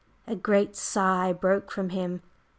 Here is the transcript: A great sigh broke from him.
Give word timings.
A 0.25 0.35
great 0.35 0.75
sigh 0.75 1.31
broke 1.31 1.69
from 1.69 1.89
him. 1.89 2.23